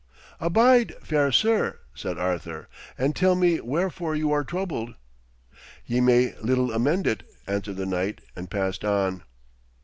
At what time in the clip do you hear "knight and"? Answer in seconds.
7.85-8.49